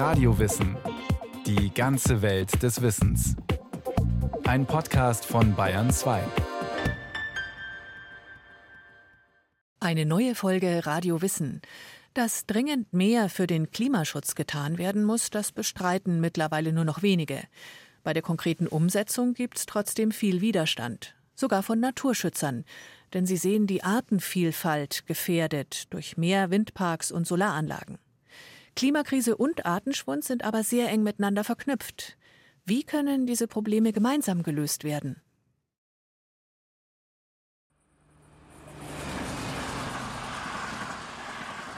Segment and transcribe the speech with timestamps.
[0.00, 0.78] Radiowissen.
[1.44, 3.36] Die ganze Welt des Wissens.
[4.44, 6.22] Ein Podcast von Bayern 2.
[9.78, 11.60] Eine neue Folge Radio Wissen.
[12.14, 17.42] Dass dringend mehr für den Klimaschutz getan werden muss, das bestreiten mittlerweile nur noch wenige.
[18.02, 22.64] Bei der konkreten Umsetzung gibt es trotzdem viel Widerstand, sogar von Naturschützern,
[23.12, 27.98] denn sie sehen die Artenvielfalt gefährdet durch mehr Windparks und Solaranlagen.
[28.80, 32.16] Klimakrise und Artenschwund sind aber sehr eng miteinander verknüpft.
[32.64, 35.20] Wie können diese Probleme gemeinsam gelöst werden?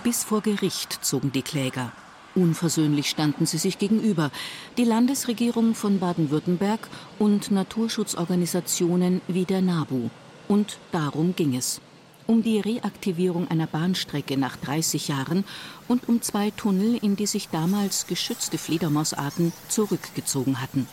[0.05, 1.91] Bis vor Gericht zogen die Kläger.
[2.37, 4.31] Unversöhnlich standen sie sich gegenüber,
[4.77, 10.09] die Landesregierung von Baden-Württemberg und Naturschutzorganisationen wie der NABU.
[10.47, 11.81] Und darum ging es.
[12.27, 15.45] Um die Reaktivierung einer Bahnstrecke nach 30 Jahren
[15.89, 20.87] und um zwei Tunnel, in die sich damals geschützte Fledermausarten zurückgezogen hatten.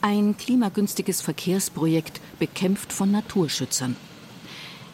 [0.00, 3.96] Ein klimagünstiges Verkehrsprojekt bekämpft von Naturschützern.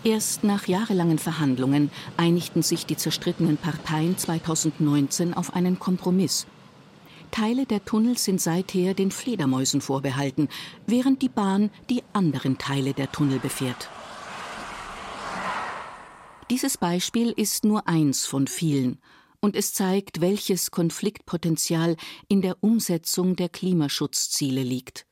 [0.05, 6.47] Erst nach jahrelangen Verhandlungen einigten sich die zerstrittenen Parteien 2019 auf einen Kompromiss.
[7.31, 10.49] Teile der Tunnels sind seither den Fledermäusen vorbehalten,
[10.87, 13.89] während die Bahn die anderen Teile der Tunnel befährt.
[16.51, 19.01] Dieses Beispiel ist nur eins von vielen,
[19.41, 21.97] und es zeigt, welches Konfliktpotenzial
[22.27, 25.07] in der Umsetzung der Klimaschutzziele liegt.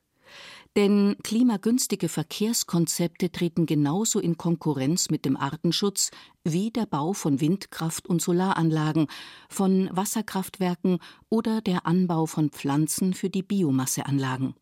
[0.77, 6.11] Denn klimagünstige Verkehrskonzepte treten genauso in Konkurrenz mit dem Artenschutz
[6.43, 9.07] wie der Bau von Windkraft- und Solaranlagen,
[9.51, 14.55] von Wasserkraftwerken oder der Anbau von Pflanzen für die Biomasseanlagen.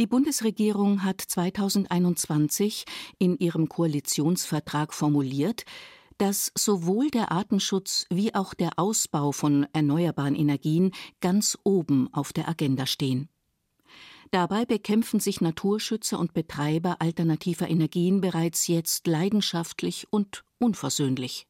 [0.00, 2.86] Die Bundesregierung hat 2021
[3.18, 5.66] in ihrem Koalitionsvertrag formuliert,
[6.16, 12.48] dass sowohl der Artenschutz wie auch der Ausbau von erneuerbaren Energien ganz oben auf der
[12.48, 13.28] Agenda stehen.
[14.30, 21.46] Dabei bekämpfen sich Naturschützer und Betreiber alternativer Energien bereits jetzt leidenschaftlich und unversöhnlich.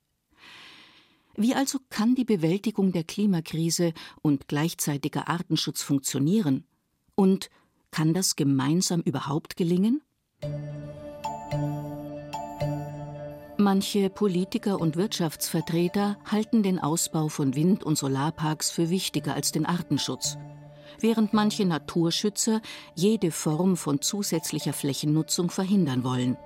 [1.36, 6.64] Wie also kann die Bewältigung der Klimakrise und gleichzeitiger Artenschutz funktionieren?
[7.14, 7.50] Und
[7.92, 10.02] kann das gemeinsam überhaupt gelingen?
[13.58, 19.66] Manche Politiker und Wirtschaftsvertreter halten den Ausbau von Wind- und Solarparks für wichtiger als den
[19.66, 20.36] Artenschutz
[21.02, 22.60] während manche Naturschützer
[22.94, 26.36] jede Form von zusätzlicher Flächennutzung verhindern wollen.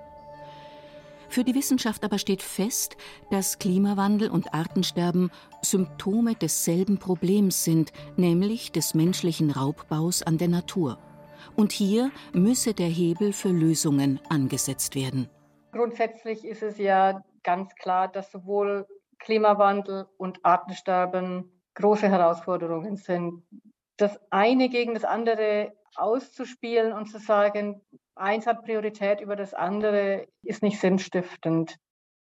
[1.29, 2.95] Für die Wissenschaft aber steht fest,
[3.31, 5.29] dass Klimawandel und Artensterben
[5.61, 10.97] Symptome desselben Problems sind, nämlich des menschlichen Raubbaus an der Natur.
[11.55, 15.29] Und hier müsse der Hebel für Lösungen angesetzt werden.
[15.71, 18.85] Grundsätzlich ist es ja ganz klar, dass sowohl
[19.19, 23.43] Klimawandel und Artensterben große Herausforderungen sind
[23.97, 27.81] das eine gegen das andere auszuspielen und zu sagen,
[28.15, 31.77] eins hat Priorität über das andere, ist nicht sinnstiftend.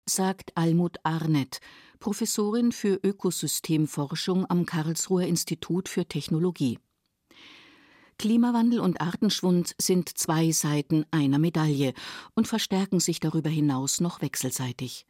[0.09, 1.61] Sagt Almut Arnett,
[1.99, 6.79] Professorin für Ökosystemforschung am Karlsruher Institut für Technologie.
[8.19, 11.95] Klimawandel und Artenschwund sind zwei Seiten einer Medaille
[12.35, 15.07] und verstärken sich darüber hinaus noch wechselseitig.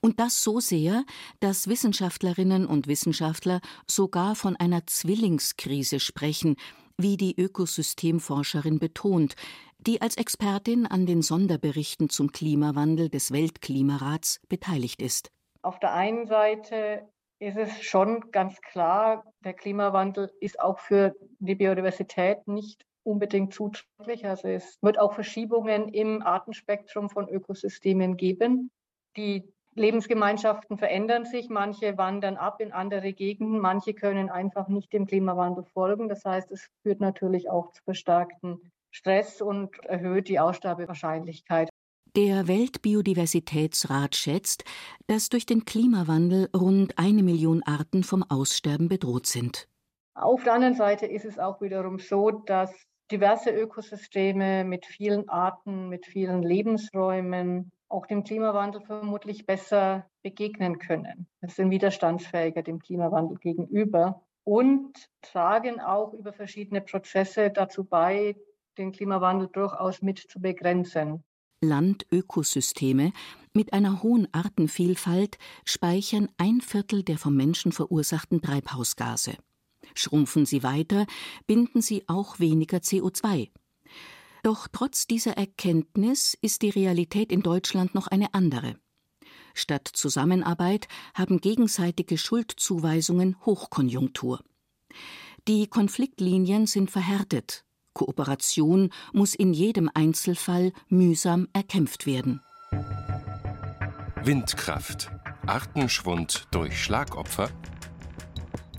[0.00, 1.04] Und das so sehr,
[1.40, 6.56] dass Wissenschaftlerinnen und Wissenschaftler sogar von einer Zwillingskrise sprechen,
[6.96, 9.34] wie die Ökosystemforscherin betont,
[9.78, 15.30] die als Expertin an den Sonderberichten zum Klimawandel des Weltklimarats beteiligt ist.
[15.62, 17.08] Auf der einen Seite
[17.38, 24.26] ist es schon ganz klar, der Klimawandel ist auch für die Biodiversität nicht unbedingt zuträglich.
[24.26, 28.70] Also es wird auch Verschiebungen im Artenspektrum von Ökosystemen geben.
[29.16, 35.06] Die Lebensgemeinschaften verändern sich, manche wandern ab in andere Gegenden, manche können einfach nicht dem
[35.06, 36.08] Klimawandel folgen.
[36.08, 41.68] Das heißt, es führt natürlich auch zu verstärkten Stress und erhöht die Aussterbewahrscheinlichkeit.
[42.16, 44.62] Der Weltbiodiversitätsrat schätzt,
[45.08, 49.66] dass durch den Klimawandel rund eine Million Arten vom Aussterben bedroht sind.
[50.14, 52.72] Auf der anderen Seite ist es auch wiederum so, dass
[53.10, 61.26] diverse Ökosysteme mit vielen Arten, mit vielen Lebensräumen auch dem Klimawandel vermutlich besser begegnen können.
[61.40, 68.36] Wir sind widerstandsfähiger dem Klimawandel gegenüber und tragen auch über verschiedene Prozesse dazu bei,
[68.78, 71.24] den Klimawandel durchaus mit zu begrenzen.
[71.66, 73.12] Landökosysteme
[73.52, 79.36] mit einer hohen Artenvielfalt speichern ein Viertel der vom Menschen verursachten Treibhausgase.
[79.94, 81.06] Schrumpfen sie weiter,
[81.46, 83.50] binden sie auch weniger CO2.
[84.42, 88.76] Doch trotz dieser Erkenntnis ist die Realität in Deutschland noch eine andere.
[89.54, 94.42] Statt Zusammenarbeit haben gegenseitige Schuldzuweisungen Hochkonjunktur.
[95.46, 97.64] Die Konfliktlinien sind verhärtet.
[97.94, 102.40] Kooperation muss in jedem Einzelfall mühsam erkämpft werden.
[104.22, 105.10] Windkraft.
[105.46, 107.50] Artenschwund durch Schlagopfer?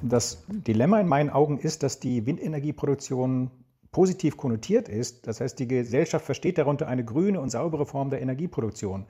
[0.01, 3.51] Das Dilemma in meinen Augen ist, dass die Windenergieproduktion
[3.91, 5.25] positiv konnotiert ist.
[5.25, 9.05] Das heißt, die Gesellschaft versteht darunter eine grüne und saubere Form der Energieproduktion.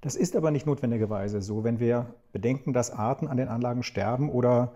[0.00, 4.30] Das ist aber nicht notwendigerweise so, wenn wir bedenken, dass Arten an den Anlagen sterben
[4.30, 4.74] oder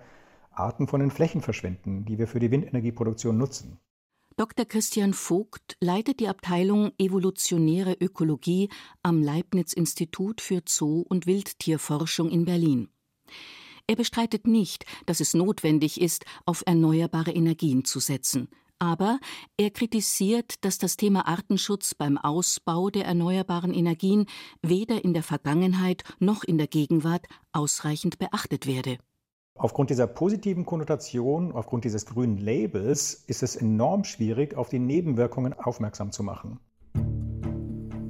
[0.53, 3.79] Arten von den Flächen verschwinden, die wir für die Windenergieproduktion nutzen.
[4.41, 4.65] Dr.
[4.65, 8.71] Christian Vogt leitet die Abteilung Evolutionäre Ökologie
[9.03, 12.89] am Leibniz-Institut für Zoo- und Wildtierforschung in Berlin.
[13.87, 18.49] Er bestreitet nicht, dass es notwendig ist, auf erneuerbare Energien zu setzen.
[18.79, 19.21] Aber
[19.59, 24.25] er kritisiert, dass das Thema Artenschutz beim Ausbau der erneuerbaren Energien
[24.63, 28.97] weder in der Vergangenheit noch in der Gegenwart ausreichend beachtet werde.
[29.57, 35.53] Aufgrund dieser positiven Konnotation, aufgrund dieses grünen Labels, ist es enorm schwierig, auf die Nebenwirkungen
[35.53, 36.61] aufmerksam zu machen.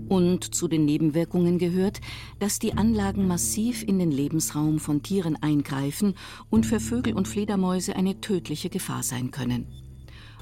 [0.09, 2.01] Und zu den Nebenwirkungen gehört,
[2.41, 6.15] dass die Anlagen massiv in den Lebensraum von Tieren eingreifen
[6.51, 9.69] und für Vögel und Fledermäuse eine tödliche Gefahr sein können.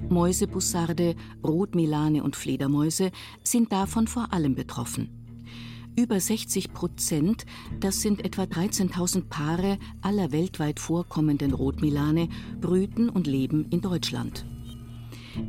[0.09, 3.11] Mäusebussarde, Rotmilane und Fledermäuse
[3.43, 5.28] sind davon vor allem betroffen.
[5.99, 7.45] Über 60 Prozent,
[7.81, 12.29] das sind etwa 13.000 Paare aller weltweit vorkommenden Rotmilane,
[12.61, 14.47] brüten und leben in Deutschland.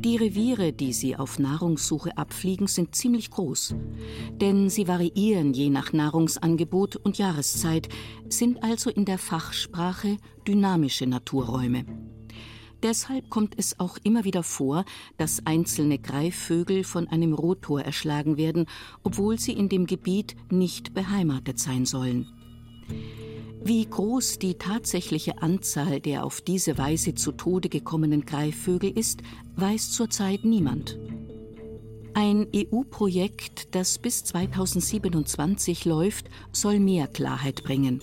[0.00, 3.76] Die Reviere, die sie auf Nahrungssuche abfliegen, sind ziemlich groß.
[4.40, 7.88] Denn sie variieren je nach Nahrungsangebot und Jahreszeit,
[8.28, 10.16] sind also in der Fachsprache
[10.48, 11.84] dynamische Naturräume.
[12.82, 14.84] Deshalb kommt es auch immer wieder vor,
[15.18, 18.66] dass einzelne Greifvögel von einem Rotor erschlagen werden,
[19.02, 22.26] obwohl sie in dem Gebiet nicht beheimatet sein sollen.
[23.62, 29.20] Wie groß die tatsächliche Anzahl der auf diese Weise zu Tode gekommenen Greifvögel ist,
[29.56, 30.98] weiß zurzeit niemand.
[32.14, 38.02] Ein EU-Projekt, das bis 2027 läuft, soll mehr Klarheit bringen.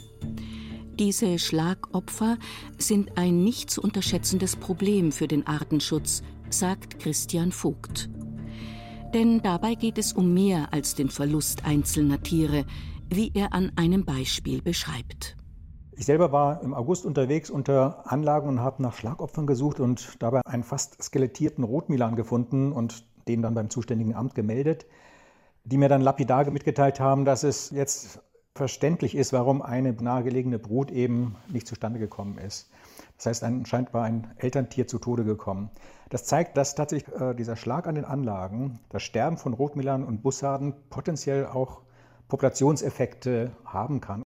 [0.99, 2.37] Diese Schlagopfer
[2.79, 8.09] sind ein nicht zu unterschätzendes Problem für den Artenschutz, sagt Christian Vogt.
[9.13, 12.65] Denn dabei geht es um mehr als den Verlust einzelner Tiere,
[13.09, 15.37] wie er an einem Beispiel beschreibt.
[15.91, 20.41] Ich selber war im August unterwegs unter Anlagen und habe nach Schlagopfern gesucht und dabei
[20.45, 24.87] einen fast skelettierten Rotmilan gefunden und den dann beim zuständigen Amt gemeldet,
[25.63, 28.19] die mir dann lapidar mitgeteilt haben, dass es jetzt
[28.57, 32.69] verständlich ist, warum eine nahegelegene Brut eben nicht zustande gekommen ist.
[33.15, 35.69] Das heißt, anscheinend war ein Elterntier zu Tode gekommen.
[36.09, 40.21] Das zeigt, dass tatsächlich äh, dieser Schlag an den Anlagen, das Sterben von Rotmilan und
[40.21, 41.81] Bussarden potenziell auch
[42.27, 44.23] Populationseffekte haben kann.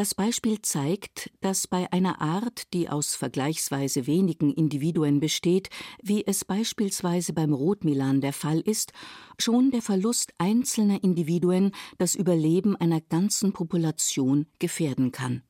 [0.00, 5.68] Das Beispiel zeigt, dass bei einer Art, die aus vergleichsweise wenigen Individuen besteht,
[6.02, 8.94] wie es beispielsweise beim Rotmilan der Fall ist,
[9.36, 15.42] schon der Verlust einzelner Individuen das Überleben einer ganzen Population gefährden kann.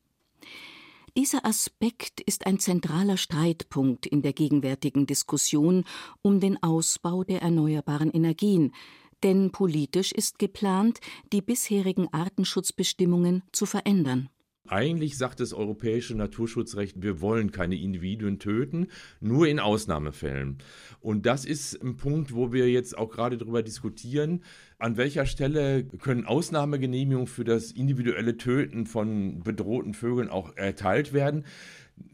[1.17, 5.85] Dieser Aspekt ist ein zentraler Streitpunkt in der gegenwärtigen Diskussion
[6.23, 8.75] um den Ausbau der erneuerbaren Energien,
[9.23, 10.99] denn politisch ist geplant,
[11.33, 14.29] die bisherigen Artenschutzbestimmungen zu verändern.
[14.71, 18.87] Eigentlich sagt das europäische Naturschutzrecht, wir wollen keine Individuen töten,
[19.21, 20.59] nur in Ausnahmefällen.
[21.01, 24.45] Und das ist ein Punkt, wo wir jetzt auch gerade darüber diskutieren,
[24.79, 31.47] an welcher Stelle können Ausnahmegenehmigungen für das individuelle Töten von bedrohten Vögeln auch erteilt werden?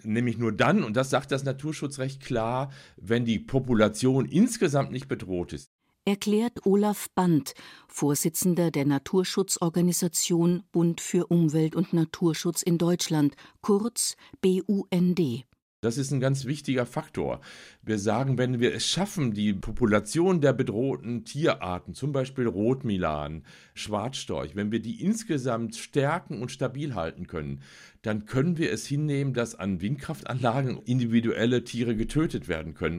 [0.03, 5.53] Nämlich nur dann, und das sagt das Naturschutzrecht klar, wenn die Population insgesamt nicht bedroht
[5.53, 5.76] ist
[6.07, 7.53] erklärt Olaf Band,
[7.89, 15.45] Vorsitzender der Naturschutzorganisation Bund für Umwelt und Naturschutz in Deutschland, kurz BUND.
[15.83, 17.41] Das ist ein ganz wichtiger Faktor.
[17.83, 23.45] Wir sagen, wenn wir es schaffen, die Population der bedrohten Tierarten, zum Beispiel Rotmilan,
[23.75, 27.63] Schwarzstorch, wenn wir die insgesamt stärken und stabil halten können,
[28.03, 32.99] dann können wir es hinnehmen, dass an Windkraftanlagen individuelle Tiere getötet werden können.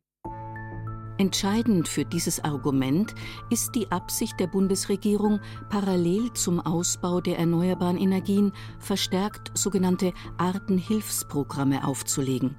[1.20, 3.16] Entscheidend für dieses Argument
[3.50, 12.56] ist die Absicht der Bundesregierung, parallel zum Ausbau der erneuerbaren Energien verstärkt sogenannte Artenhilfsprogramme aufzulegen.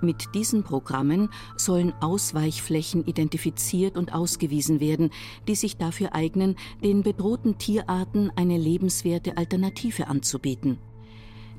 [0.00, 5.10] Mit diesen Programmen sollen Ausweichflächen identifiziert und ausgewiesen werden,
[5.48, 6.54] die sich dafür eignen,
[6.84, 10.78] den bedrohten Tierarten eine lebenswerte Alternative anzubieten.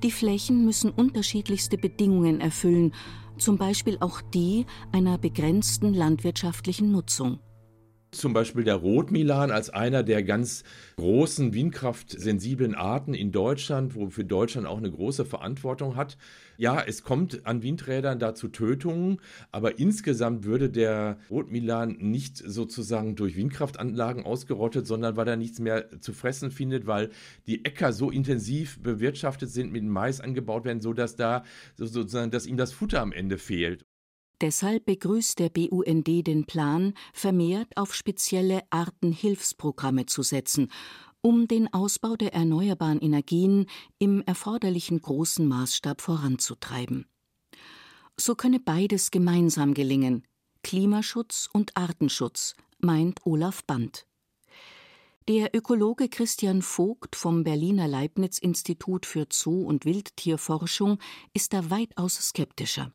[0.04, 2.94] Die Flächen müssen unterschiedlichste Bedingungen erfüllen
[3.38, 7.40] zum Beispiel auch die einer begrenzten landwirtschaftlichen Nutzung.
[8.18, 10.64] Zum Beispiel der Rotmilan als einer der ganz
[10.98, 16.18] großen windkraftsensiblen Arten in Deutschland, wo für Deutschland auch eine große Verantwortung hat.
[16.58, 19.20] Ja, es kommt an Windrädern da zu Tötungen,
[19.52, 26.00] aber insgesamt würde der Rotmilan nicht sozusagen durch Windkraftanlagen ausgerottet, sondern weil er nichts mehr
[26.00, 27.10] zu fressen findet, weil
[27.48, 31.44] die Äcker so intensiv bewirtschaftet sind, mit Mais angebaut werden, sodass da
[31.76, 33.86] sozusagen, dass ihm das Futter am Ende fehlt.
[34.42, 40.72] Deshalb begrüßt der BUND den Plan, vermehrt auf spezielle Artenhilfsprogramme zu setzen,
[41.22, 43.66] um den Ausbau der erneuerbaren Energien
[43.98, 47.08] im erforderlichen großen Maßstab voranzutreiben.
[48.18, 50.24] So könne beides gemeinsam gelingen
[50.64, 54.08] Klimaschutz und Artenschutz, meint Olaf Band.
[55.28, 61.00] Der Ökologe Christian Vogt vom Berliner Leibniz Institut für Zoo- und Wildtierforschung
[61.34, 62.92] ist da weitaus skeptischer.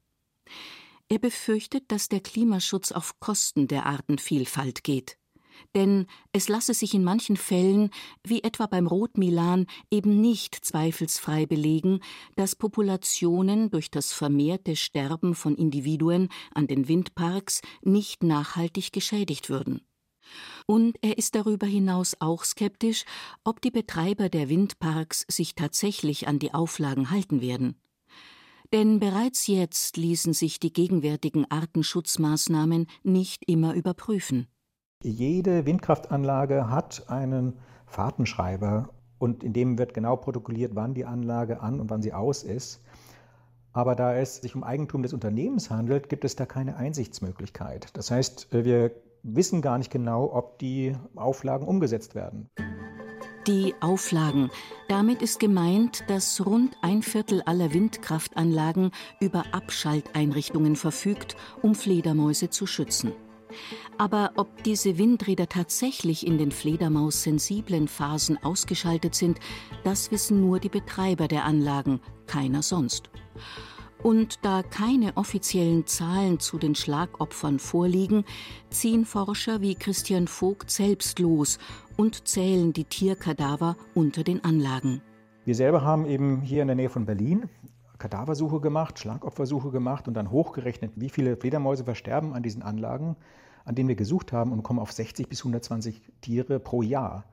[1.13, 5.19] Er befürchtet, dass der Klimaschutz auf Kosten der Artenvielfalt geht.
[5.75, 7.91] Denn es lasse sich in manchen Fällen,
[8.25, 11.99] wie etwa beim Rotmilan, eben nicht zweifelsfrei belegen,
[12.37, 19.85] dass Populationen durch das vermehrte Sterben von Individuen an den Windparks nicht nachhaltig geschädigt würden.
[20.67, 23.05] Und er ist darüber hinaus auch skeptisch,
[23.43, 27.81] ob die Betreiber der Windparks sich tatsächlich an die Auflagen halten werden.
[28.73, 34.47] Denn bereits jetzt ließen sich die gegenwärtigen Artenschutzmaßnahmen nicht immer überprüfen.
[35.03, 41.81] Jede Windkraftanlage hat einen Fahrtenschreiber und in dem wird genau protokolliert, wann die Anlage an
[41.81, 42.81] und wann sie aus ist.
[43.73, 47.89] Aber da es sich um Eigentum des Unternehmens handelt, gibt es da keine Einsichtsmöglichkeit.
[47.97, 52.49] Das heißt, wir wissen gar nicht genau, ob die Auflagen umgesetzt werden.
[53.47, 54.51] Die Auflagen.
[54.89, 62.67] Damit ist gemeint, dass rund ein Viertel aller Windkraftanlagen über Abschalteinrichtungen verfügt, um Fledermäuse zu
[62.67, 63.13] schützen.
[63.97, 69.41] Aber ob diese Windräder tatsächlich in den Fledermaus-sensiblen Phasen ausgeschaltet sind,
[69.85, 73.11] das wissen nur die Betreiber der Anlagen, keiner sonst.
[74.03, 78.25] Und da keine offiziellen Zahlen zu den Schlagopfern vorliegen,
[78.71, 81.59] ziehen Forscher wie Christian Vogt selbst los
[81.97, 85.03] und zählen die Tierkadaver unter den Anlagen.
[85.45, 87.49] Wir selber haben eben hier in der Nähe von Berlin
[88.01, 93.15] Kadaversuche gemacht, Schlagopfersuche gemacht und dann hochgerechnet, wie viele Fledermäuse versterben an diesen Anlagen,
[93.65, 97.25] an denen wir gesucht haben und kommen auf 60 bis 120 Tiere pro Jahr.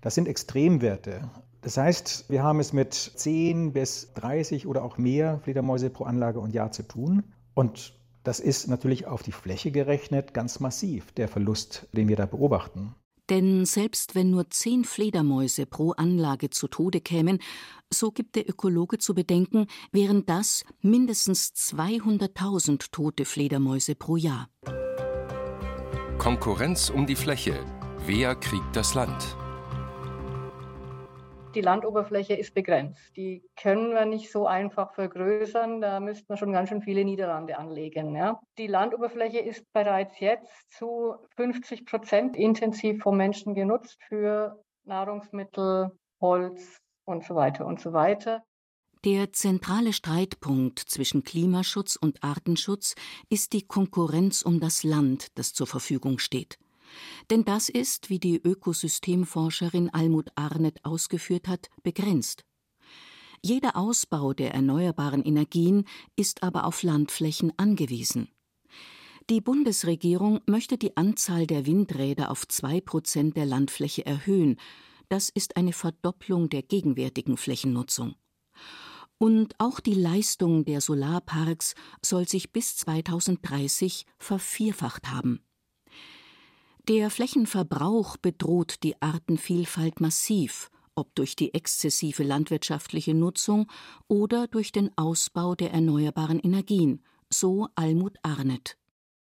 [0.00, 1.28] Das sind Extremwerte.
[1.62, 6.40] Das heißt, wir haben es mit 10 bis 30 oder auch mehr Fledermäuse pro Anlage
[6.40, 7.24] und Jahr zu tun.
[7.54, 12.26] Und das ist natürlich auf die Fläche gerechnet ganz massiv, der Verlust, den wir da
[12.26, 12.94] beobachten.
[13.28, 17.40] Denn selbst wenn nur zehn Fledermäuse pro Anlage zu Tode kämen,
[17.92, 24.48] so gibt der Ökologe zu bedenken, wären das mindestens 200.000 tote Fledermäuse pro Jahr.
[26.18, 27.64] Konkurrenz um die Fläche.
[28.06, 29.36] Wer kriegt das Land?
[31.56, 33.16] Die Landoberfläche ist begrenzt.
[33.16, 35.80] Die können wir nicht so einfach vergrößern.
[35.80, 38.14] Da müssten wir schon ganz schön viele Niederlande anlegen.
[38.14, 38.40] Ja.
[38.58, 46.78] Die Landoberfläche ist bereits jetzt zu 50 Prozent intensiv vom Menschen genutzt für Nahrungsmittel, Holz
[47.06, 48.44] und so weiter und so weiter.
[49.04, 52.96] Der zentrale Streitpunkt zwischen Klimaschutz und Artenschutz
[53.30, 56.58] ist die Konkurrenz um das Land, das zur Verfügung steht.
[57.30, 62.44] Denn das ist, wie die Ökosystemforscherin Almut Arnett ausgeführt hat, begrenzt.
[63.42, 65.84] Jeder Ausbau der erneuerbaren Energien
[66.16, 68.28] ist aber auf Landflächen angewiesen.
[69.28, 74.56] Die Bundesregierung möchte die Anzahl der Windräder auf zwei Prozent der Landfläche erhöhen.
[75.08, 78.14] Das ist eine Verdopplung der gegenwärtigen Flächennutzung.
[79.18, 85.45] Und auch die Leistung der Solarparks soll sich bis 2030 vervierfacht haben.
[86.88, 93.66] Der Flächenverbrauch bedroht die Artenvielfalt massiv, ob durch die exzessive landwirtschaftliche Nutzung
[94.06, 98.78] oder durch den Ausbau der erneuerbaren Energien, so Almut Arnett.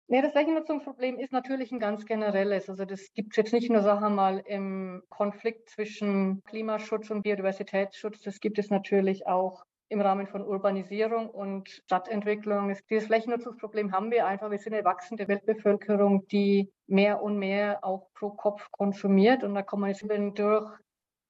[0.09, 2.71] Nee, das Flächennutzungsproblem ist natürlich ein ganz generelles.
[2.71, 7.23] Also das gibt es jetzt nicht nur, sagen wir mal, im Konflikt zwischen Klimaschutz und
[7.23, 12.75] Biodiversitätsschutz, das gibt es natürlich auch im Rahmen von Urbanisierung und Stadtentwicklung.
[12.91, 14.51] Dieses Flächennutzungsproblem haben wir einfach.
[14.51, 19.45] Wir sind eine wachsende Weltbevölkerung, die mehr und mehr auch pro Kopf konsumiert.
[19.45, 20.05] Und da jetzt
[20.39, 20.71] durch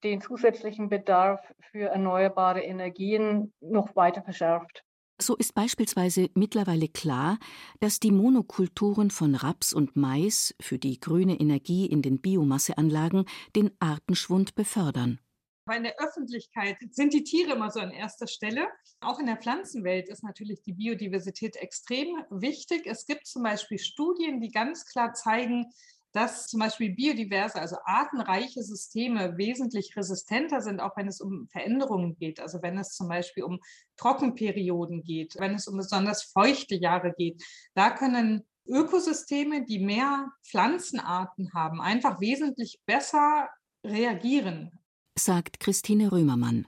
[0.05, 1.41] den zusätzlichen Bedarf
[1.73, 4.85] für erneuerbare Energien noch weiter verschärft.
[5.21, 7.39] So ist beispielsweise mittlerweile klar,
[7.81, 13.71] dass die Monokulturen von Raps und Mais für die grüne Energie in den Biomasseanlagen den
[13.79, 15.21] Artenschwund befördern.
[15.65, 18.67] Weil in der Öffentlichkeit sind die Tiere immer so an erster Stelle.
[19.01, 22.87] Auch in der Pflanzenwelt ist natürlich die Biodiversität extrem wichtig.
[22.87, 25.73] Es gibt zum Beispiel Studien, die ganz klar zeigen,
[26.13, 32.17] dass zum Beispiel biodiverse, also artenreiche Systeme wesentlich resistenter sind, auch wenn es um Veränderungen
[32.17, 32.39] geht.
[32.41, 33.61] Also wenn es zum Beispiel um
[33.97, 37.43] Trockenperioden geht, wenn es um besonders feuchte Jahre geht.
[37.75, 43.49] Da können Ökosysteme, die mehr Pflanzenarten haben, einfach wesentlich besser
[43.85, 44.82] reagieren.
[45.19, 46.67] Sagt Christine Römermann.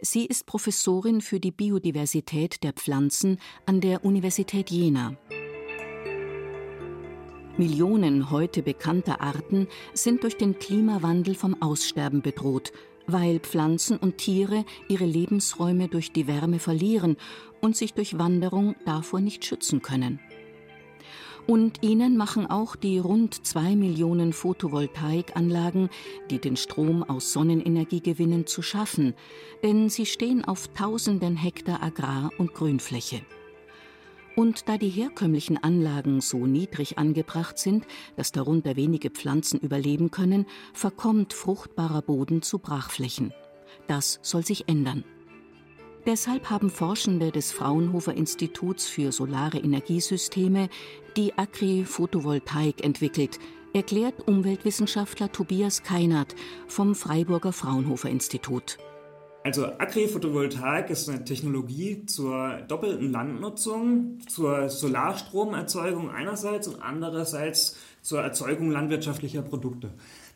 [0.00, 5.16] Sie ist Professorin für die Biodiversität der Pflanzen an der Universität Jena.
[7.56, 12.72] Millionen heute bekannter Arten sind durch den Klimawandel vom Aussterben bedroht,
[13.08, 17.16] weil Pflanzen und Tiere ihre Lebensräume durch die Wärme verlieren
[17.60, 20.20] und sich durch Wanderung davor nicht schützen können.
[21.50, 25.88] Und ihnen machen auch die rund zwei Millionen Photovoltaikanlagen,
[26.30, 29.14] die den Strom aus Sonnenenergie gewinnen, zu schaffen,
[29.64, 33.22] denn sie stehen auf tausenden Hektar Agrar- und Grünfläche.
[34.36, 40.46] Und da die herkömmlichen Anlagen so niedrig angebracht sind, dass darunter wenige Pflanzen überleben können,
[40.72, 43.34] verkommt fruchtbarer Boden zu Brachflächen.
[43.88, 45.02] Das soll sich ändern.
[46.06, 50.70] Deshalb haben Forschende des Fraunhofer Instituts für Solare Energiesysteme
[51.16, 53.38] die Agri-Photovoltaik entwickelt,
[53.74, 56.34] erklärt Umweltwissenschaftler Tobias Keinert
[56.68, 58.78] vom Freiburger Fraunhofer Institut.
[59.44, 68.70] Also Agri-Photovoltaik ist eine Technologie zur doppelten Landnutzung, zur Solarstromerzeugung einerseits und andererseits zur Erzeugung
[68.70, 69.90] landwirtschaftlicher Produkte.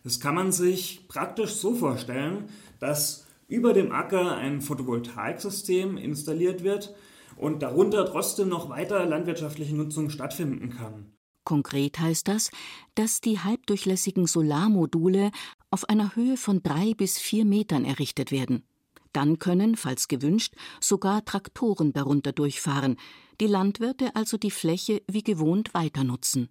[0.05, 2.49] Das kann man sich praktisch so vorstellen,
[2.81, 6.95] dass über dem Acker ein Photovoltaiksystem installiert wird
[7.37, 11.13] und darunter trotzdem noch weiter landwirtschaftliche Nutzung stattfinden kann.
[11.45, 12.51] Konkret heißt das,
[12.95, 15.31] dass die halbdurchlässigen Solarmodule
[15.71, 18.65] auf einer Höhe von drei bis vier Metern errichtet werden.
[19.13, 22.97] Dann können, falls gewünscht, sogar Traktoren darunter durchfahren,
[23.41, 26.49] die Landwirte also die Fläche wie gewohnt weiter nutzen.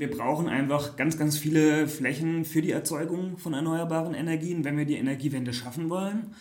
[0.00, 4.84] Wir brauchen einfach ganz, ganz viele Flächen für die Erzeugung von erneuerbaren Energien, wenn wir
[4.84, 6.36] die Energiewende schaffen wollen.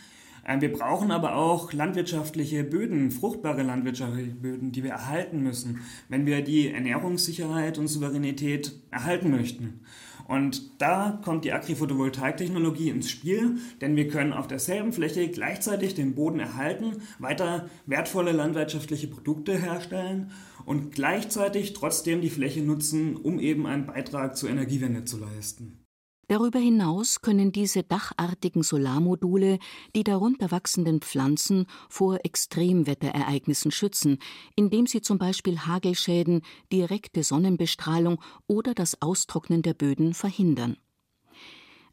[0.47, 6.27] Ähm, wir brauchen aber auch landwirtschaftliche Böden, fruchtbare landwirtschaftliche Böden, die wir erhalten müssen, wenn
[6.27, 9.79] wir die Ernährungssicherheit und Souveränität erhalten möchten.
[10.27, 16.16] Und da kommt die Agri-Photovoltaik-Technologie ins Spiel, denn wir können auf derselben Fläche gleichzeitig den
[16.16, 20.31] Boden erhalten, weiter wertvolle landwirtschaftliche Produkte herstellen
[20.66, 25.86] und gleichzeitig trotzdem die Fläche nutzen, um eben einen Beitrag zur Energiewende zu leisten.
[26.29, 29.59] Darüber hinaus können diese dachartigen Solarmodule
[29.96, 34.20] die darunter wachsenden Pflanzen vor Extremwetterereignissen schützen,
[34.55, 40.75] indem sie zum Beispiel Hagelschäden, direkte Sonnenbestrahlung oder das Austrocknen der Böden verhindern.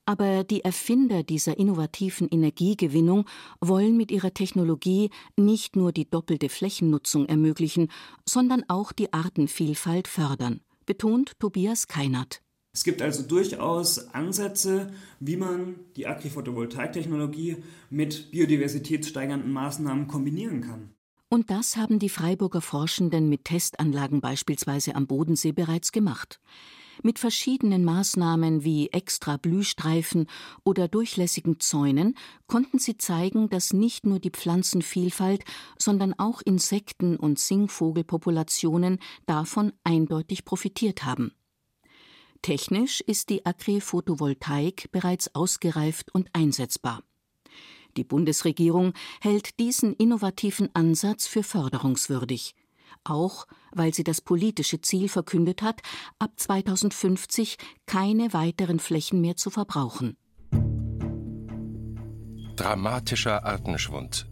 [0.04, 3.26] Aber die Erfinder dieser innovativen Energiegewinnung
[3.60, 7.88] wollen mit ihrer Technologie nicht nur die doppelte Flächennutzung ermöglichen,
[8.28, 12.43] sondern auch die Artenvielfalt fördern, betont Tobias Keinert.
[12.74, 17.58] Es gibt also durchaus Ansätze, wie man die Agri-Photovoltaik-Technologie
[17.88, 20.90] mit biodiversitätssteigernden Maßnahmen kombinieren kann.
[21.28, 26.40] Und das haben die Freiburger Forschenden mit Testanlagen beispielsweise am Bodensee bereits gemacht.
[27.02, 30.26] Mit verschiedenen Maßnahmen wie extra Blühstreifen
[30.64, 32.16] oder durchlässigen Zäunen
[32.48, 35.44] konnten sie zeigen, dass nicht nur die Pflanzenvielfalt,
[35.78, 41.32] sondern auch Insekten- und Singvogelpopulationen davon eindeutig profitiert haben.
[42.44, 47.02] Technisch ist die Agri-Photovoltaik bereits ausgereift und einsetzbar.
[47.96, 52.54] Die Bundesregierung hält diesen innovativen Ansatz für förderungswürdig,
[53.02, 55.80] auch weil sie das politische Ziel verkündet hat,
[56.18, 60.18] ab 2050 keine weiteren Flächen mehr zu verbrauchen.
[62.56, 64.26] Dramatischer Artenschwund.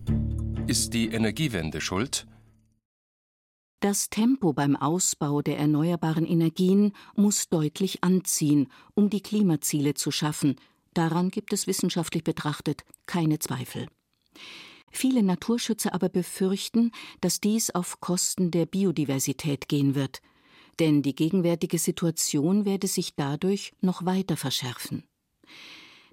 [0.66, 2.26] Ist die Energiewende schuld?
[3.82, 10.54] Das Tempo beim Ausbau der erneuerbaren Energien muss deutlich anziehen, um die Klimaziele zu schaffen.
[10.94, 13.88] Daran gibt es wissenschaftlich betrachtet keine Zweifel.
[14.92, 20.20] Viele Naturschützer aber befürchten, dass dies auf Kosten der Biodiversität gehen wird,
[20.78, 25.02] denn die gegenwärtige Situation werde sich dadurch noch weiter verschärfen.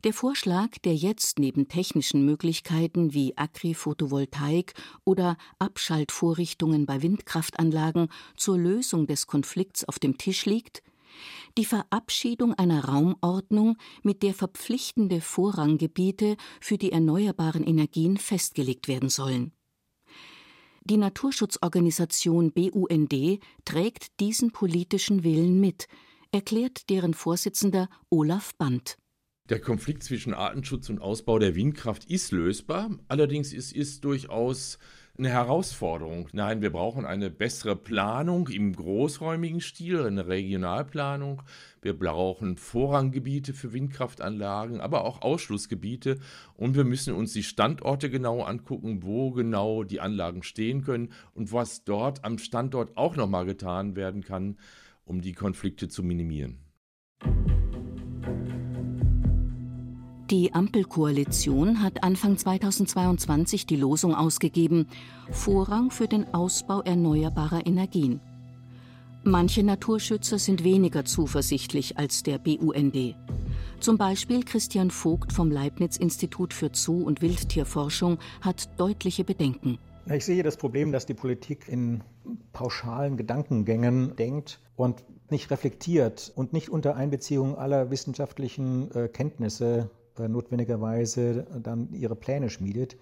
[0.05, 8.07] Der Vorschlag, der jetzt neben technischen Möglichkeiten wie Agri-Photovoltaik oder Abschaltvorrichtungen bei Windkraftanlagen
[8.37, 10.83] zur Lösung des Konflikts auf dem Tisch liegt,
[11.57, 19.51] die Verabschiedung einer Raumordnung, mit der verpflichtende Vorranggebiete für die erneuerbaren Energien festgelegt werden sollen.
[20.85, 25.87] Die Naturschutzorganisation BUND trägt diesen politischen Willen mit,
[26.31, 28.97] erklärt deren Vorsitzender Olaf Bandt.
[29.49, 32.91] Der Konflikt zwischen Artenschutz und Ausbau der Windkraft ist lösbar.
[33.07, 34.77] Allerdings ist es durchaus
[35.17, 36.29] eine Herausforderung.
[36.33, 41.41] Nein, wir brauchen eine bessere Planung im großräumigen Stil, eine Regionalplanung.
[41.81, 46.19] Wir brauchen Vorranggebiete für Windkraftanlagen, aber auch Ausschlussgebiete.
[46.55, 51.51] Und wir müssen uns die Standorte genau angucken, wo genau die Anlagen stehen können und
[51.51, 54.59] was dort am Standort auch nochmal getan werden kann,
[55.05, 56.59] um die Konflikte zu minimieren.
[60.29, 64.87] Die Ampelkoalition hat Anfang 2022 die Losung ausgegeben,
[65.31, 68.21] Vorrang für den Ausbau erneuerbarer Energien.
[69.23, 73.15] Manche Naturschützer sind weniger zuversichtlich als der BUND.
[73.79, 79.79] Zum Beispiel Christian Vogt vom Leibniz-Institut für Zoo- und Wildtierforschung hat deutliche Bedenken.
[80.13, 82.03] Ich sehe das Problem, dass die Politik in
[82.53, 89.89] pauschalen Gedankengängen denkt und nicht reflektiert und nicht unter Einbeziehung aller wissenschaftlichen äh, Kenntnisse
[90.27, 92.97] notwendigerweise dann ihre Pläne schmiedet.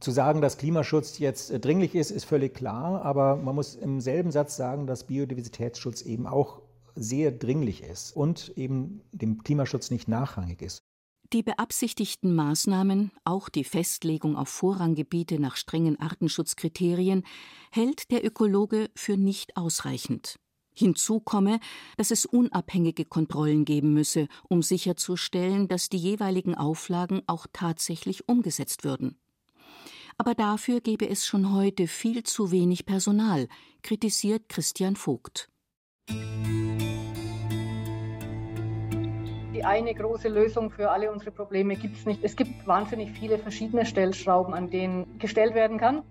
[0.00, 4.00] Zu sagen, dass Klimaschutz jetzt äh, dringlich ist, ist völlig klar, aber man muss im
[4.00, 6.60] selben Satz sagen, dass Biodiversitätsschutz eben auch
[6.94, 10.78] sehr dringlich ist und eben dem Klimaschutz nicht nachrangig ist.
[11.32, 17.24] Die beabsichtigten Maßnahmen, auch die Festlegung auf Vorranggebiete nach strengen Artenschutzkriterien,
[17.72, 20.38] hält der Ökologe für nicht ausreichend.
[20.74, 21.60] Hinzu komme,
[21.96, 28.84] dass es unabhängige Kontrollen geben müsse, um sicherzustellen, dass die jeweiligen Auflagen auch tatsächlich umgesetzt
[28.84, 29.18] würden.
[30.18, 33.48] Aber dafür gebe es schon heute viel zu wenig Personal,
[33.82, 35.48] kritisiert Christian Vogt.
[39.54, 42.24] Die eine große Lösung für alle unsere Probleme gibt es nicht.
[42.24, 46.02] Es gibt wahnsinnig viele verschiedene Stellschrauben, an denen gestellt werden kann.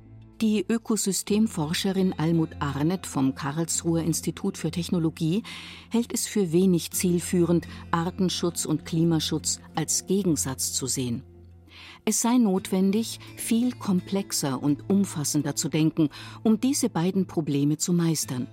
[0.44, 5.42] Die Ökosystemforscherin Almut Arnett vom Karlsruher Institut für Technologie
[5.90, 11.24] hält es für wenig zielführend, Artenschutz und Klimaschutz als Gegensatz zu sehen.
[12.04, 16.10] Es sei notwendig, viel komplexer und umfassender zu denken,
[16.44, 18.48] um diese beiden Probleme zu meistern.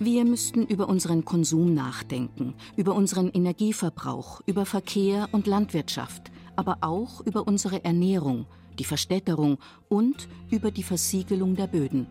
[0.00, 7.20] Wir müssten über unseren Konsum nachdenken, über unseren Energieverbrauch, über Verkehr und Landwirtschaft, aber auch
[7.20, 9.58] über unsere Ernährung, die Verstädterung
[9.88, 12.06] und über die Versiegelung der Böden.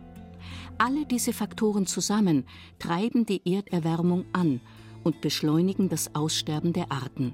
[0.78, 2.44] Alle diese Faktoren zusammen
[2.78, 4.60] treiben die Erderwärmung an
[5.04, 7.32] und beschleunigen das Aussterben der Arten.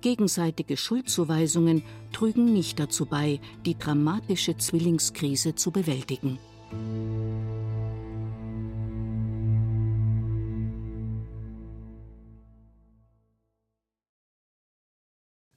[0.00, 6.38] Gegenseitige Schuldzuweisungen trügen nicht dazu bei, die dramatische Zwillingskrise zu bewältigen.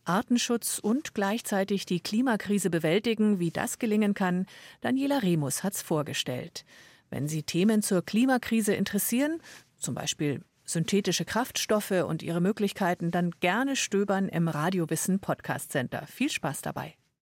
[0.10, 4.48] Artenschutz und gleichzeitig die Klimakrise bewältigen, wie das gelingen kann,
[4.82, 6.66] Daniela Remus hat's vorgestellt.
[7.12, 9.40] Wenn Sie Themen zur Klimakrise interessieren,
[9.78, 16.06] zum Beispiel synthetische Kraftstoffe und ihre Möglichkeiten, dann gerne stöbern im Radiowissen Podcast Center.
[16.08, 16.96] Viel Spaß dabei.